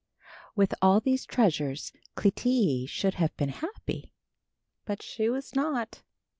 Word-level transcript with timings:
With 0.55 0.73
all 0.81 0.99
these 0.99 1.27
treasures 1.27 1.93
Clytie 2.17 2.87
should 2.89 3.13
have 3.13 3.37
been 3.37 3.49
happy, 3.49 4.11
but 4.83 5.03
she 5.03 5.29
was 5.29 5.53
not. 5.53 6.01